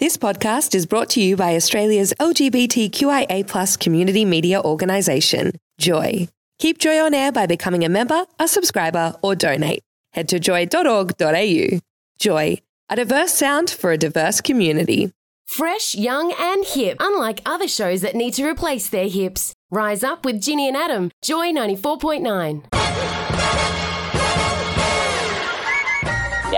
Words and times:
This 0.00 0.16
podcast 0.16 0.74
is 0.74 0.86
brought 0.86 1.08
to 1.10 1.22
you 1.22 1.36
by 1.36 1.54
Australia's 1.54 2.12
LGBTQIA 2.18 3.78
community 3.78 4.24
media 4.24 4.60
organisation, 4.60 5.52
Joy. 5.78 6.26
Keep 6.58 6.78
Joy 6.78 6.98
on 6.98 7.14
air 7.14 7.30
by 7.30 7.46
becoming 7.46 7.84
a 7.84 7.88
member, 7.88 8.24
a 8.40 8.48
subscriber, 8.48 9.14
or 9.22 9.36
donate. 9.36 9.84
Head 10.12 10.28
to 10.30 10.40
joy.org.au. 10.40 11.78
Joy, 12.18 12.58
a 12.88 12.96
diverse 12.96 13.34
sound 13.34 13.70
for 13.70 13.92
a 13.92 13.96
diverse 13.96 14.40
community. 14.40 15.12
Fresh, 15.46 15.94
young, 15.94 16.34
and 16.40 16.64
hip, 16.66 16.96
unlike 16.98 17.40
other 17.46 17.68
shows 17.68 18.00
that 18.00 18.16
need 18.16 18.34
to 18.34 18.44
replace 18.44 18.88
their 18.88 19.08
hips. 19.08 19.54
Rise 19.70 20.02
up 20.02 20.24
with 20.24 20.42
Ginny 20.42 20.66
and 20.66 20.76
Adam, 20.76 21.12
Joy 21.22 21.52
94.9. 21.52 22.83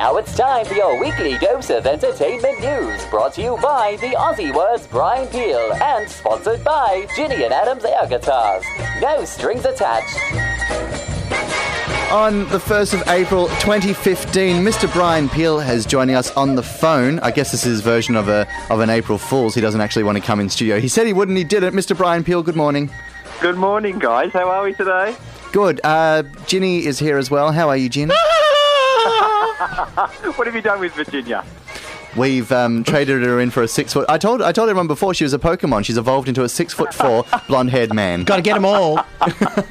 Now 0.06 0.18
it's 0.18 0.36
time 0.36 0.64
for 0.64 0.74
your 0.74 1.00
weekly 1.00 1.36
dose 1.38 1.68
of 1.68 1.84
entertainment 1.84 2.60
news, 2.60 3.04
brought 3.06 3.32
to 3.32 3.42
you 3.42 3.58
by 3.60 3.96
the 4.00 4.10
AussieWord's 4.10 4.86
Brian 4.86 5.26
Peel 5.26 5.72
and 5.82 6.08
sponsored 6.08 6.62
by 6.62 7.08
Ginny 7.16 7.42
and 7.42 7.52
Adam's 7.52 7.84
Air 7.84 8.06
Guitars. 8.08 8.64
No 9.00 9.24
strings 9.24 9.64
attached. 9.64 10.16
On 12.12 12.48
the 12.50 12.58
1st 12.58 12.94
of 12.94 13.08
April 13.08 13.48
2015, 13.48 14.64
Mr. 14.64 14.90
Brian 14.92 15.28
Peel 15.28 15.58
has 15.58 15.84
joining 15.84 16.14
us 16.14 16.30
on 16.36 16.54
the 16.54 16.62
phone. 16.62 17.18
I 17.18 17.32
guess 17.32 17.50
this 17.50 17.66
is 17.66 17.72
his 17.72 17.80
version 17.80 18.14
of 18.14 18.28
a 18.28 18.46
of 18.70 18.78
an 18.78 18.90
April 18.90 19.18
Fool's. 19.18 19.56
He 19.56 19.60
doesn't 19.60 19.80
actually 19.80 20.04
want 20.04 20.18
to 20.18 20.22
come 20.22 20.38
in 20.38 20.48
studio. 20.48 20.78
He 20.78 20.86
said 20.86 21.08
he 21.08 21.12
wouldn't, 21.12 21.36
he 21.36 21.42
didn't. 21.42 21.74
Mr. 21.74 21.96
Brian 21.96 22.22
Peel, 22.22 22.44
good 22.44 22.54
morning. 22.54 22.92
Good 23.40 23.56
morning, 23.56 23.98
guys. 23.98 24.30
How 24.30 24.48
are 24.50 24.62
we 24.62 24.72
today? 24.72 25.16
Good. 25.50 25.80
Uh, 25.82 26.22
Ginny 26.46 26.86
is 26.86 27.00
here 27.00 27.18
as 27.18 27.28
well. 27.28 27.50
How 27.50 27.68
are 27.68 27.76
you, 27.76 27.88
Ginny? 27.88 28.14
what 30.36 30.46
have 30.46 30.54
you 30.54 30.62
done 30.62 30.80
with 30.80 30.92
Virginia? 30.92 31.44
We've 32.16 32.50
um, 32.50 32.82
traded 32.82 33.22
her 33.22 33.40
in 33.40 33.50
for 33.50 33.62
a 33.62 33.68
six 33.68 33.92
foot. 33.92 34.06
I 34.08 34.16
told 34.18 34.40
I 34.40 34.52
told 34.52 34.70
everyone 34.70 34.86
before 34.86 35.12
she 35.12 35.24
was 35.24 35.34
a 35.34 35.38
Pokemon. 35.38 35.84
She's 35.84 35.98
evolved 35.98 36.28
into 36.28 36.44
a 36.44 36.48
six 36.48 36.72
foot 36.72 36.94
four 36.94 37.24
blonde 37.48 37.70
haired 37.70 37.92
man. 37.92 38.24
Got 38.24 38.36
to 38.36 38.42
get 38.42 38.54
them 38.54 38.64
all. 38.64 39.00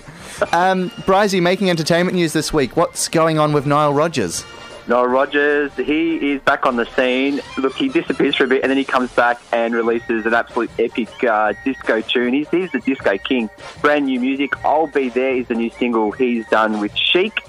Um, 0.52 0.90
Brizzy 1.06 1.42
making 1.42 1.70
entertainment 1.70 2.16
news 2.16 2.34
this 2.34 2.52
week. 2.52 2.76
What's 2.76 3.08
going 3.08 3.40
on 3.40 3.54
with 3.54 3.66
Nile 3.66 3.94
Rodgers? 3.94 4.44
Noel 4.88 5.08
Rogers, 5.08 5.72
he 5.74 6.34
is 6.34 6.42
back 6.42 6.66
on 6.68 6.76
the 6.76 6.86
scene. 6.86 7.42
Look, 7.58 7.74
he 7.74 7.90
disappears 7.90 8.36
for 8.36 8.44
a 8.44 8.48
bit 8.48 8.62
and 8.62 8.70
then 8.70 8.78
he 8.78 8.84
comes 8.84 9.12
back 9.14 9.42
and 9.52 9.74
releases 9.74 10.28
an 10.28 10.36
absolute 10.36 10.70
epic 10.78 11.24
uh, 11.24 11.54
disco 11.64 12.02
tune. 12.02 12.34
He's, 12.34 12.50
he's 12.50 12.72
the 12.72 12.82
disco 12.82 13.18
king. 13.18 13.50
Brand 13.82 14.06
new 14.06 14.20
music. 14.20 14.54
I'll 14.64 14.86
Be 14.88 15.10
There 15.10 15.36
is 15.36 15.48
the 15.48 15.56
new 15.56 15.72
single 15.72 16.12
he's 16.12 16.48
done 16.50 16.80
with 16.80 16.96
Chic. 16.96 17.42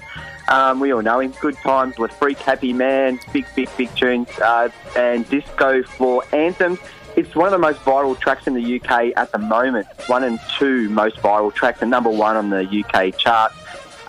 Um, 0.47 0.79
we 0.79 0.93
all 0.93 1.01
know 1.01 1.19
him. 1.19 1.33
Good 1.41 1.57
times, 1.57 1.97
with 1.97 2.11
Freak, 2.11 2.39
Happy 2.39 2.73
Man, 2.73 3.19
big, 3.33 3.45
big, 3.55 3.69
big 3.77 3.93
tunes, 3.95 4.29
uh, 4.39 4.69
and 4.95 5.27
disco 5.29 5.83
floor 5.83 6.23
anthems. 6.31 6.79
It's 7.15 7.35
one 7.35 7.47
of 7.47 7.51
the 7.51 7.57
most 7.57 7.79
viral 7.79 8.17
tracks 8.17 8.47
in 8.47 8.53
the 8.53 8.79
UK 8.79 9.11
at 9.17 9.31
the 9.31 9.39
moment. 9.39 9.87
One 10.05 10.23
and 10.23 10.39
two 10.57 10.89
most 10.89 11.17
viral 11.17 11.53
tracks, 11.53 11.81
and 11.81 11.91
number 11.91 12.09
one 12.09 12.35
on 12.35 12.49
the 12.49 12.63
UK 12.85 13.17
chart. 13.17 13.51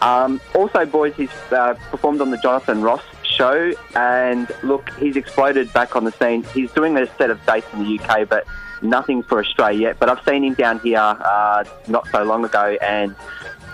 Um, 0.02 0.40
also, 0.54 0.84
boys, 0.84 1.14
he's 1.16 1.30
uh, 1.50 1.74
performed 1.90 2.20
on 2.20 2.30
the 2.30 2.36
Jonathan 2.38 2.82
Ross 2.82 3.02
show, 3.22 3.72
and 3.96 4.50
look, 4.62 4.90
he's 4.98 5.16
exploded 5.16 5.72
back 5.72 5.96
on 5.96 6.04
the 6.04 6.12
scene. 6.12 6.44
He's 6.54 6.70
doing 6.72 6.96
a 6.96 7.06
set 7.16 7.30
of 7.30 7.44
dates 7.46 7.66
in 7.72 7.82
the 7.82 7.98
UK, 7.98 8.28
but 8.28 8.46
nothing 8.82 9.22
for 9.22 9.40
Australia 9.40 9.88
yet. 9.88 9.98
But 9.98 10.08
I've 10.08 10.24
seen 10.24 10.44
him 10.44 10.54
down 10.54 10.78
here 10.80 10.98
uh, 10.98 11.64
not 11.88 12.06
so 12.08 12.22
long 12.22 12.44
ago, 12.44 12.76
and 12.82 13.16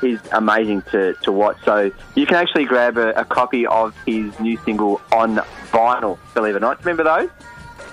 he's 0.05 0.21
amazing 0.33 0.83
to, 0.91 1.15
to 1.23 1.33
watch. 1.33 1.57
So 1.65 1.91
you 2.15 2.27
can 2.27 2.37
actually 2.37 2.65
grab 2.65 2.97
a, 2.97 3.11
a 3.19 3.25
copy 3.25 3.67
of 3.67 3.95
his 4.07 4.39
new 4.39 4.57
single 4.65 5.01
on 5.13 5.37
vinyl, 5.71 6.19
believe 6.35 6.55
it 6.55 6.59
or 6.59 6.61
not. 6.61 6.85
Remember 6.85 7.05
those? 7.05 7.31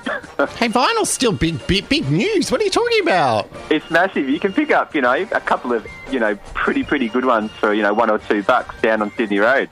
hey, 0.58 0.68
vinyl's 0.68 1.10
still 1.10 1.32
big, 1.32 1.66
big, 1.68 1.88
big 1.88 2.10
news. 2.10 2.52
What 2.52 2.60
are 2.60 2.64
you 2.64 2.72
talking 2.72 3.02
about? 3.02 3.50
It's 3.70 3.90
massive. 3.92 4.28
You 4.28 4.40
can 4.40 4.52
pick 4.54 4.72
up, 4.72 4.96
you 4.96 5.02
know, 5.02 5.14
a 5.14 5.42
couple 5.42 5.74
of, 5.74 5.86
you 6.12 6.20
know, 6.20 6.36
pretty, 6.54 6.84
pretty 6.84 7.08
good 7.08 7.26
ones 7.26 7.52
for, 7.52 7.74
you 7.74 7.84
know, 7.84 7.94
one 7.94 8.10
or 8.10 8.20
two 8.20 8.44
bucks 8.44 8.80
down 8.82 9.02
on 9.02 9.12
Sydney 9.12 9.40
Road. 9.40 9.70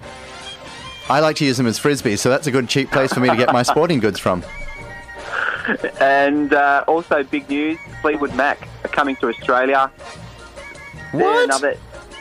I 1.09 1.19
like 1.19 1.37
to 1.37 1.45
use 1.45 1.57
them 1.57 1.65
as 1.65 1.79
frisbees, 1.79 2.19
so 2.19 2.29
that's 2.29 2.45
a 2.45 2.51
good 2.51 2.69
cheap 2.69 2.91
place 2.91 3.11
for 3.11 3.19
me 3.19 3.29
to 3.29 3.35
get 3.35 3.51
my 3.51 3.63
sporting 3.63 3.99
goods 3.99 4.19
from. 4.19 4.43
And 5.99 6.53
uh, 6.53 6.83
also, 6.87 7.23
big 7.23 7.49
news 7.49 7.79
Fleetwood 8.01 8.35
Mac 8.35 8.67
are 8.83 8.89
coming 8.89 9.15
to 9.17 9.29
Australia. 9.29 9.91
They're 11.11 11.23
What? 11.23 11.45
Another, 11.45 11.77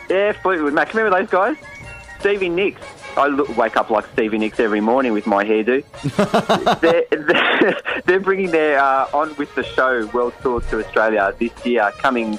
yeah, 0.08 0.32
Fleetwood 0.32 0.72
Mac. 0.74 0.92
Remember 0.94 1.18
those 1.18 1.30
guys? 1.30 1.56
Stevie 2.20 2.48
Nicks. 2.48 2.80
I 3.16 3.26
look, 3.26 3.56
wake 3.56 3.76
up 3.76 3.90
like 3.90 4.06
Stevie 4.12 4.38
Nicks 4.38 4.60
every 4.60 4.80
morning 4.80 5.12
with 5.12 5.26
my 5.26 5.44
hairdo. 5.44 5.82
they're, 6.80 7.04
they're, 7.10 7.80
they're 8.06 8.20
bringing 8.20 8.50
their 8.50 8.78
uh, 8.78 9.08
On 9.12 9.34
With 9.36 9.54
the 9.54 9.64
Show 9.64 10.06
World 10.08 10.34
Tour 10.42 10.60
to 10.62 10.84
Australia 10.84 11.34
this 11.38 11.50
year, 11.66 11.90
coming 11.98 12.38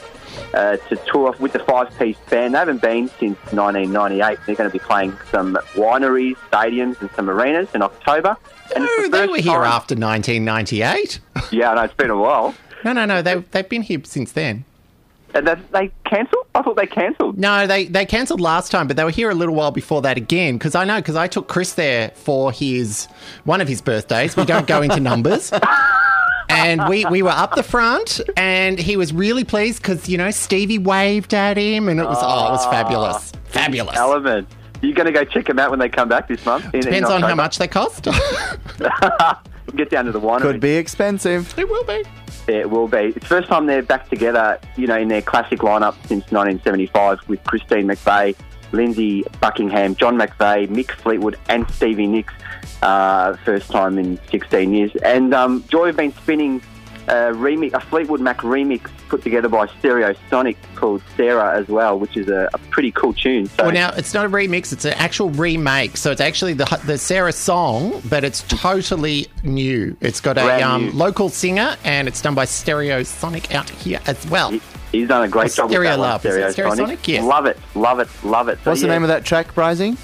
uh, 0.54 0.78
to 0.78 0.96
tour 1.12 1.36
with 1.40 1.54
the 1.54 1.60
five-piece 1.60 2.18
band. 2.30 2.54
They 2.54 2.60
haven't 2.60 2.82
been 2.82 3.08
since 3.20 3.38
1998. 3.52 4.40
They're 4.46 4.56
going 4.56 4.70
to 4.70 4.74
be 4.74 4.80
playing 4.84 5.18
some 5.32 5.56
wineries, 5.74 6.36
stadiums 6.52 7.00
and 7.02 7.10
some 7.12 7.30
arenas 7.30 7.70
in 7.74 7.82
October. 7.82 8.38
And 8.76 8.86
No, 8.86 9.04
the 9.04 9.10
they 9.10 9.28
were 9.28 9.38
here 9.38 9.54
time- 9.54 9.64
after 9.66 9.96
1998. 9.96 11.20
Yeah, 11.52 11.72
I 11.72 11.76
know, 11.76 11.82
it's 11.84 11.94
been 11.94 12.10
a 12.10 12.18
while. 12.18 12.54
No, 12.86 12.94
no, 12.94 13.06
no. 13.06 13.22
They, 13.22 13.36
they've 13.36 13.68
been 13.68 13.82
here 13.82 14.00
since 14.06 14.32
then. 14.32 14.64
And 15.34 15.46
that, 15.48 15.72
they 15.72 15.92
cancelled? 16.06 16.46
I 16.56 16.62
thought 16.62 16.76
they 16.76 16.88
cancelled. 16.88 17.38
No, 17.38 17.68
they, 17.68 17.86
they 17.86 18.06
cancelled 18.06 18.42
last 18.42 18.72
time, 18.72 18.88
but 18.88 18.98
they 18.98 19.04
were 19.04 19.12
here 19.12 19.30
a 19.30 19.36
little 19.36 19.56
while 19.56 19.72
before 19.72 20.02
that 20.02 20.18
again. 20.18 20.58
Because 20.58 20.76
I 20.76 20.86
know, 20.86 20.98
because 20.98 21.16
I 21.16 21.28
took 21.28 21.48
Chris 21.48 21.74
there 21.74 22.10
for 22.16 22.52
his 22.52 23.08
one 23.44 23.62
of 23.62 23.68
his 23.68 23.82
birthdays. 23.82 24.36
We 24.36 24.46
don't 24.46 24.68
go 24.68 24.82
into 24.82 25.00
numbers. 25.00 25.52
And 26.52 26.90
we, 26.90 27.06
we 27.06 27.22
were 27.22 27.30
up 27.30 27.56
the 27.56 27.64
front, 27.64 28.20
and 28.36 28.80
he 28.80 28.98
was 28.98 29.14
really 29.14 29.44
pleased 29.44 29.82
because, 29.82 30.10
you 30.10 30.18
know, 30.18 30.32
Stevie 30.32 30.80
waved 30.80 31.34
at 31.34 31.58
him, 31.58 31.88
and 31.88 32.00
it 32.00 32.06
was, 32.06 32.18
oh, 32.20 32.48
it 32.48 32.52
was 32.52 32.66
ah, 32.66 32.72
fabulous. 32.72 33.32
Fabulous. 33.46 33.96
Element. 33.96 34.48
You 34.82 34.94
going 34.94 35.06
to 35.06 35.12
go 35.12 35.24
check 35.26 35.46
them 35.46 35.60
out 35.60 35.70
when 35.70 35.80
they 35.80 35.90
come 35.90 36.10
back 36.10 36.28
this 36.28 36.44
month? 36.46 36.66
In, 36.74 36.80
in 36.80 36.82
Depends 36.82 37.10
on 37.10 37.22
how 37.22 37.36
much 37.36 37.60
they 37.60 37.68
cost. 37.68 38.06
Get 39.76 39.90
down 39.92 40.06
to 40.06 40.12
the 40.12 40.20
winery. 40.20 40.42
Could 40.42 40.60
be 40.60 40.76
expensive. 40.76 41.58
it 41.58 41.70
will 41.70 41.84
be. 41.84 42.04
It 42.50 42.70
will 42.70 42.88
be. 42.88 42.98
It's 42.98 43.20
the 43.20 43.26
first 43.26 43.48
time 43.48 43.68
they're 43.68 43.84
back 43.84 44.10
together, 44.10 44.60
you 44.76 44.88
know, 44.88 44.98
in 44.98 45.08
their 45.08 45.22
classic 45.22 45.60
lineup 45.60 45.94
since 46.08 46.32
1975 46.32 47.20
with 47.30 47.44
Christine 47.44 47.88
McVie, 47.88 48.36
Lindsey 48.72 49.24
Buckingham, 49.40 49.94
John 49.94 50.18
McVie, 50.18 50.68
Mick 50.68 50.90
Fleetwood, 50.92 51.38
and 51.48 51.70
Stevie 51.70 52.08
Nicks. 52.08 52.34
Uh, 52.82 53.36
first 53.46 53.70
time 53.70 54.00
in 54.00 54.20
16 54.32 54.74
years. 54.74 54.96
And 55.04 55.34
um, 55.34 55.64
Joy 55.68 55.88
have 55.88 55.98
been 55.98 56.14
spinning 56.14 56.62
a, 57.08 57.32
remix, 57.34 57.74
a 57.74 57.80
Fleetwood 57.82 58.22
Mac 58.22 58.40
remix 58.40 58.90
put 59.10 59.24
together 59.24 59.50
by 59.50 59.68
Stereo 59.80 60.14
Sonic 60.30 60.58
called 60.76 61.02
Sara 61.18 61.58
as 61.60 61.68
well, 61.68 62.00
which 62.00 62.16
is 62.16 62.30
a, 62.30 62.50
a 62.54 62.58
pretty 62.70 62.92
cool 62.92 63.14
tune. 63.14 63.48
So 63.48 63.64
Well, 63.66 63.72
now 63.74 63.92
it's 63.98 64.14
not 64.14 64.26
a 64.26 64.30
remix; 64.30 64.72
it's 64.72 64.86
an 64.86 64.94
actual 64.94 65.30
remake. 65.32 65.98
So 65.98 66.12
it's 66.12 66.22
actually 66.22 66.54
the 66.54 66.66
the 66.86 66.98
Sara 66.98 67.32
song, 67.34 68.02
but 68.10 68.24
it's 68.24 68.44
totally 68.44 69.28
new. 69.44 69.98
It's 70.00 70.22
got 70.22 70.38
a 70.38 70.62
um, 70.62 70.96
local 70.98 71.30
singer, 71.30 71.76
and 71.84 72.08
it's 72.08 72.22
done 72.22 72.36
by 72.36 72.46
Stereo 72.46 73.04
Sonic 73.04 73.54
out 73.54 73.70
here 73.70 74.00
as 74.08 74.26
well. 74.30 74.52
he- 74.52 74.62
he's 74.92 75.08
done 75.08 75.24
a 75.24 75.28
great 75.28 75.52
Oh, 75.52 75.56
job 75.56 75.66
with 75.66 75.72
Stereo 75.74 75.90
that 75.92 76.00
Love. 76.00 76.26
Is 76.26 76.36
it 76.36 76.54
Stereo 76.54 76.76
Sonic? 76.76 77.08
Yes. 77.08 77.24
Love 77.24 77.46
it, 77.46 77.58
love 77.76 78.00
it, 78.00 78.08
love 78.24 78.48
it. 78.50 78.60
So, 78.64 78.72
What's 78.72 78.82
the 78.82 78.88
name 78.88 79.04
of 79.04 79.10
that 79.10 79.26
track, 79.26 79.54
Brizzy? 79.54 79.98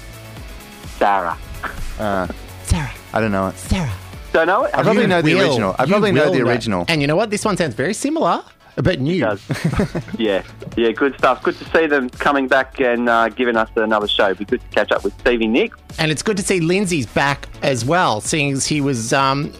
Sara. 0.98 1.36
Sara, 1.98 2.90
I 3.12 3.20
don't 3.20 3.32
know 3.32 3.48
it. 3.48 3.56
Sara. 3.56 3.90
Don't 4.32 4.46
know 4.48 4.64
it? 4.64 4.70
I 4.74 4.82
probably 4.82 5.02
You 5.02 5.08
know 5.08 5.22
the 5.22 5.40
original. 5.40 5.74
I 5.78 5.84
You 5.84 5.88
probably 5.90 6.12
know 6.12 6.30
the 6.30 6.42
original. 6.42 6.84
And 6.88 7.00
you 7.00 7.06
know 7.06 7.16
what? 7.16 7.30
This 7.30 7.44
one 7.44 7.56
sounds 7.56 7.74
very 7.74 7.94
similar, 7.94 8.42
but 8.76 9.00
new. 9.00 9.20
does. 9.20 9.42
yeah, 10.18 10.42
yeah, 10.76 10.90
good 10.92 11.16
stuff. 11.18 11.42
Good 11.42 11.56
to 11.58 11.64
see 11.70 11.86
them 11.86 12.10
coming 12.10 12.46
back 12.48 12.80
and 12.80 13.08
uh, 13.08 13.28
giving 13.30 13.56
us 13.56 13.68
another 13.76 14.08
show. 14.08 14.26
It'd 14.26 14.38
be 14.38 14.44
good 14.44 14.60
to 14.60 14.68
catch 14.68 14.92
up 14.92 15.02
with 15.04 15.18
Stevie 15.20 15.46
Nick. 15.46 15.72
And 15.98 16.10
it's 16.10 16.22
good 16.22 16.36
to 16.36 16.42
see 16.42 16.60
Lindsey's 16.60 17.06
back 17.06 17.48
as 17.62 17.84
well, 17.84 18.20
seeing 18.20 18.52
as 18.52 18.66
he 18.66 18.80
was. 18.80 19.12
Um, 19.12 19.52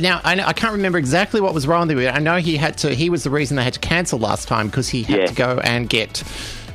now 0.00 0.20
I, 0.24 0.34
know, 0.34 0.44
I 0.46 0.52
can't 0.54 0.72
remember 0.72 0.96
exactly 0.98 1.40
what 1.40 1.52
was 1.52 1.66
wrong 1.66 1.88
with 1.88 1.98
it. 1.98 2.08
I 2.14 2.18
know 2.18 2.36
he 2.38 2.56
had 2.56 2.78
to. 2.78 2.94
He 2.94 3.10
was 3.10 3.24
the 3.24 3.30
reason 3.30 3.56
they 3.56 3.64
had 3.64 3.74
to 3.74 3.80
cancel 3.80 4.18
last 4.18 4.48
time 4.48 4.68
because 4.68 4.88
he 4.88 5.02
had 5.02 5.18
Yeah. 5.20 5.26
to 5.26 5.34
go 5.34 5.58
and 5.64 5.88
get 5.88 6.22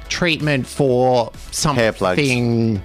treatment 0.09 0.68
for 0.68 1.31
something. 1.51 1.81
Hair 1.83 1.94
plugs. 1.94 2.21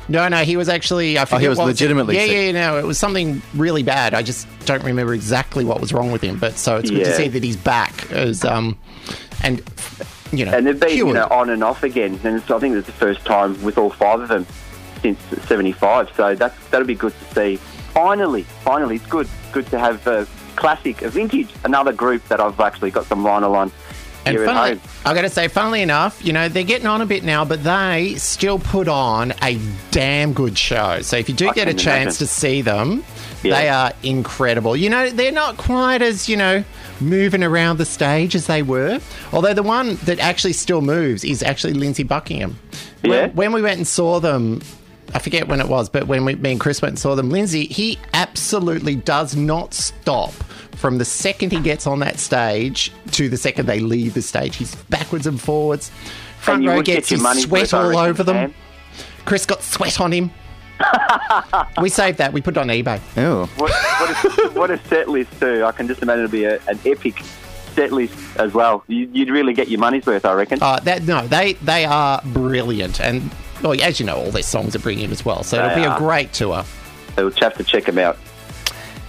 No, 0.09 0.29
no, 0.29 0.39
he 0.39 0.57
was 0.57 0.69
actually. 0.69 1.19
I 1.19 1.25
forget 1.25 1.39
Oh, 1.39 1.43
he 1.43 1.49
was 1.49 1.59
what 1.59 1.67
legitimately 1.67 2.17
Yeah, 2.17 2.27
sick. 2.27 2.33
yeah, 2.33 2.53
no, 2.53 2.79
it 2.79 2.85
was 2.85 2.99
something 2.99 3.41
really 3.55 3.83
bad. 3.83 4.15
I 4.15 4.23
just 4.23 4.47
don't 4.67 4.83
remember 4.85 5.15
exactly 5.15 5.65
what 5.65 5.81
was 5.81 5.93
wrong 5.93 6.13
with 6.13 6.23
him. 6.23 6.39
But 6.39 6.55
so 6.57 6.77
it's 6.77 6.91
good 6.91 7.05
to 7.05 7.15
see 7.15 7.29
that 7.29 7.43
he's 7.43 7.57
back 7.57 8.11
as 8.13 8.45
um, 8.45 8.77
and 9.43 9.63
you 10.33 10.45
know, 10.47 10.53
And 10.53 10.67
they've 10.67 10.79
been, 10.81 10.97
you 10.97 11.13
know, 11.13 11.27
on 11.31 11.51
and 11.51 11.63
off 11.63 11.83
again. 11.83 12.19
And 12.25 12.37
it's, 12.37 12.51
I 12.51 12.59
think 12.59 12.75
it's 12.77 12.87
the 12.87 12.93
first 12.93 13.25
time 13.25 13.63
with 13.63 13.77
all 13.79 13.91
five 13.91 14.21
of 14.21 14.29
them 14.29 14.47
since 15.03 15.19
'75. 15.47 16.11
So 16.17 16.35
that's 16.35 16.57
that'll 16.69 16.87
be 16.87 16.95
good 16.95 17.13
to 17.19 17.35
see. 17.35 17.57
Finally, 17.93 18.45
finally, 18.65 18.97
it's 18.97 19.07
good. 19.07 19.29
Good 19.53 19.67
to 19.67 19.79
have 19.79 20.07
a 20.07 20.27
classic, 20.57 21.03
a 21.03 21.11
vintage, 21.11 21.51
another 21.65 21.93
group 21.93 22.27
that 22.29 22.41
I've 22.41 22.59
actually 22.61 22.91
got 22.91 23.05
some 23.07 23.23
vinyl 23.23 23.55
on. 23.55 23.71
And 24.25 24.37
at 24.39 24.45
funnily. 24.47 24.81
I 25.05 25.15
got 25.15 25.23
to 25.23 25.31
say, 25.31 25.49
funnily 25.49 25.83
enough, 25.83 26.25
you 26.25 26.33
know, 26.33 26.49
they're 26.49 26.63
getting 26.63 26.87
on 26.87 27.01
a 27.01 27.07
bit 27.07 27.25
now, 27.25 27.45
but 27.45 27.65
they 27.65 28.15
still 28.19 28.59
put 28.59 28.87
on 28.89 29.33
a 29.43 29.59
damn 29.91 30.33
good 30.33 30.57
show. 30.57 31.03
So 31.03 31.17
if 31.17 31.29
you 31.29 31.35
do 31.35 31.49
I 31.49 31.53
get 31.53 31.69
a 31.69 31.75
chance 31.75 32.19
imagine. 32.19 32.19
to 32.19 32.27
see 32.27 32.63
them, 32.63 33.05
Yeah. 33.43 33.55
they 33.61 33.69
are 33.69 33.93
incredible. 34.05 34.77
You 34.77 34.91
know, 34.91 35.11
they're 35.11 35.33
not 35.33 35.57
quite 35.57 36.03
as, 36.03 36.29
you 36.29 36.37
know, 36.37 36.63
moving 37.01 37.43
around 37.43 37.79
the 37.79 37.85
stage 37.85 38.37
as 38.37 38.47
they 38.47 38.63
were. 38.63 39.01
Although 39.33 39.55
the 39.55 39.63
one 39.65 39.97
that 40.05 40.21
actually 40.21 40.53
still 40.53 40.83
moves 40.83 41.25
is 41.25 41.43
actually 41.43 41.73
Lindsey 41.75 42.05
Buckingham. 42.05 42.59
When- 43.01 43.13
Yeah? 43.13 43.27
When, 43.29 43.53
we 43.53 43.61
went 43.63 43.79
and 43.79 43.87
saw 43.89 44.21
them, 44.21 44.63
I 45.15 45.19
forget 45.19 45.49
when 45.49 45.61
it 45.61 45.67
was, 45.69 45.89
but 45.89 46.07
when 46.07 46.25
we, 46.25 46.37
me 46.37 46.53
and 46.53 46.61
Chris 46.61 46.81
went 46.81 46.93
and 46.93 46.99
saw 46.99 47.17
them, 47.17 47.29
Lindsey, 47.31 47.65
he 47.67 47.99
absolutely 48.15 48.95
does 48.95 49.35
not 49.35 49.75
stop 49.75 50.33
from 50.83 50.99
the 50.99 51.05
second 51.05 51.53
he 51.53 51.61
gets 51.61 51.87
on 51.87 52.01
that 52.01 52.19
stage 52.19 52.91
to 53.13 53.29
the 53.29 53.37
second 53.37 53.67
they 53.67 53.79
leave 53.79 54.15
the 54.15 54.21
stage. 54.21 54.57
He's 54.57 54.75
backwards 54.75 55.29
and 55.29 55.41
forwards. 55.41 55.93
Front 56.41 56.63
And 56.63 56.69
row 56.71 56.77
would 56.79 56.85
get 56.85 57.07
gets 57.07 57.11
his 57.11 57.43
sweat 57.45 57.73
all 57.73 57.91
reckon, 57.91 58.05
over 58.05 58.25
them. 58.25 58.35
Sam. 58.35 58.55
Chris 59.25 59.47
got 59.47 59.63
sweat 59.63 60.01
on 60.01 60.11
him. 60.11 60.33
we 61.81 61.89
saved 61.89 62.19
that. 62.19 62.33
We 62.33 62.43
put 62.43 62.57
it 62.57 62.61
on 62.61 62.67
eBay. 62.67 63.01
Oh, 63.17 63.47
What, 63.59 63.71
what, 63.71 64.11
a, 64.11 64.59
what 64.59 64.71
a 64.73 64.79
set 64.89 65.09
list 65.09 65.39
too! 65.39 65.65
I 65.65 65.71
can 65.71 65.87
just 65.87 66.03
imagine 66.03 66.25
it'll 66.25 66.33
be 66.33 66.47
a, 66.47 66.57
an 66.67 66.81
epic 66.85 67.23
set 67.77 67.93
list 67.93 68.15
as 68.39 68.53
well. 68.53 68.83
You, 68.89 69.09
you'd 69.13 69.31
really 69.31 69.55
get 69.55 69.69
your 69.69 69.79
money's 69.79 70.05
worth, 70.05 70.25
I 70.25 70.33
reckon. 70.33 70.59
Uh, 70.61 70.81
that 70.81 71.05
no, 71.05 71.29
they 71.29 71.53
they 71.53 71.85
are 71.85 72.21
brilliant, 72.33 73.01
and 73.01 73.31
well, 73.63 73.81
as 73.81 74.01
you 74.01 74.07
know, 74.07 74.17
all 74.17 74.33
their 74.33 74.43
songs 74.43 74.75
are 74.75 74.81
brilliant 74.81 75.13
as 75.13 75.25
well. 75.25 75.45
So 75.45 75.59
it'll 75.59 75.69
They 75.77 75.77
be 75.77 75.85
a 75.85 75.97
great 75.97 76.33
tour. 76.33 76.65
So 77.15 77.27
we'll 77.27 77.35
have 77.41 77.57
to 77.59 77.63
check 77.63 77.85
them 77.85 77.99
out. 77.99 78.19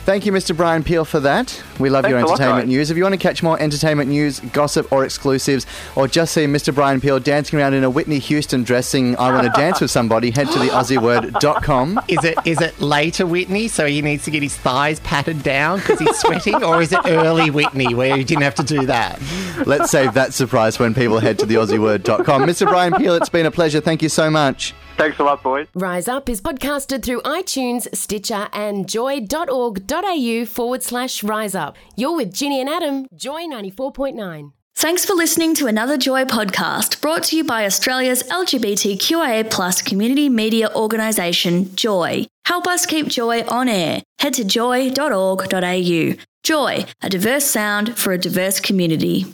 Thank 0.06 0.26
you, 0.26 0.34
Mr. 0.34 0.56
Brian 0.56 0.84
Peel, 0.84 1.06
for 1.06 1.22
that. 1.22 1.64
We 1.80 1.90
love 1.90 2.06
your 2.10 2.18
Thanks 2.20 2.28
a 2.28 2.32
lot, 2.32 2.40
entertainment 2.42 2.68
guys. 2.68 2.76
news. 2.76 2.92
If 2.92 2.98
you 2.98 3.04
want 3.04 3.14
to 3.14 3.18
catch 3.18 3.42
more 3.42 3.58
entertainment 3.58 4.10
news, 4.10 4.42
gossip, 4.42 4.92
or 4.92 5.06
exclusives, 5.06 5.66
or 5.96 6.10
just 6.10 6.34
see 6.34 6.46
Mr. 6.46 6.76
Brian 6.76 7.00
Peel 7.00 7.22
dancing 7.22 7.58
around 7.58 7.74
in 7.74 7.86
a 7.86 7.90
Whitney 7.90 8.20
Houston 8.20 8.64
dressing 8.64 9.16
I 9.16 9.32
Want 9.32 9.46
to 9.46 9.54
Dance 9.62 9.80
with 9.80 9.92
Somebody, 9.92 10.32
head 10.32 10.48
to 10.48 10.60
the 10.60 10.68
AussieWord.com. 10.68 12.02
Is 12.10 12.24
it 12.26 12.38
is 12.44 12.60
it 12.60 12.80
later 12.82 13.26
Whitney, 13.26 13.70
so 13.70 13.86
he 13.86 14.02
needs 14.02 14.26
to 14.26 14.32
get 14.32 14.44
his 14.44 14.58
thighs 14.58 15.00
patted 15.00 15.42
down 15.42 15.80
because 15.80 16.00
he's 16.00 16.18
sweating, 16.18 16.62
or 16.64 16.82
is 16.82 16.92
it 16.92 17.00
early 17.06 17.50
Whitney 17.50 17.94
where 17.96 18.18
he 18.18 18.26
didn't 18.26 18.44
have 18.44 18.56
to 18.56 18.64
do 18.64 18.86
that? 18.88 19.22
Let's 19.66 19.90
save 19.90 20.16
that 20.16 20.34
surprise 20.34 20.80
when 20.80 20.94
people 20.94 21.20
head 21.20 21.40
to 21.40 21.46
the 21.46 21.56
AussieWord.com. 21.56 22.42
Mr. 22.44 22.68
Brian 22.68 22.94
Peel, 22.96 23.16
it's 23.16 23.30
been 23.30 23.46
a 23.46 23.52
pleasure. 23.52 23.80
Thank 23.80 24.02
you 24.02 24.10
so 24.10 24.30
much. 24.30 24.74
Thanks 24.98 25.20
a 25.20 25.24
lot, 25.24 25.44
boys. 25.44 25.68
Rise 25.74 26.08
Up 26.08 26.30
is 26.30 26.40
podcasted 26.42 27.04
through 27.04 27.22
iTunes, 27.22 27.94
Stitcher, 27.96 28.48
and 28.54 28.88
joy.org.au 28.88 30.46
forward 30.46 30.84
slash 30.84 31.24
rise 31.24 31.56
up. 31.56 31.76
You're 31.96 32.16
with 32.16 32.34
Ginny 32.34 32.62
and 32.62 32.70
Adam, 32.70 33.08
Joy 33.16 33.44
94.9. 33.44 34.52
Thanks 34.76 35.06
for 35.06 35.14
listening 35.14 35.54
to 35.56 35.68
another 35.68 35.98
Joy 35.98 36.26
podcast 36.26 37.00
brought 37.00 37.24
to 37.26 37.38
you 37.38 37.44
by 37.44 37.66
Australia's 37.66 38.24
LGBTQIA 38.24 39.50
plus 39.50 39.82
community 39.82 40.30
media 40.30 40.70
organisation, 40.76 41.76
Joy. 41.76 42.26
Help 42.46 42.68
us 42.68 42.86
keep 42.86 43.08
Joy 43.08 43.44
on 43.44 43.70
air. 43.70 44.02
Head 44.20 44.34
to 44.36 44.44
joy.org.au. 44.44 46.14
Joy, 46.44 46.86
a 47.02 47.10
diverse 47.10 47.46
sound 47.46 47.98
for 47.98 48.14
a 48.14 48.18
diverse 48.18 48.60
community. 48.60 49.26